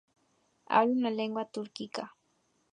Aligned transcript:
Hablan 0.65 0.97
una 0.97 1.11
lengua 1.11 1.45
túrquica. 1.45 2.11